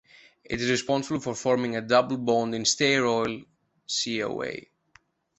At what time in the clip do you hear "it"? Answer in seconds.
0.43-0.59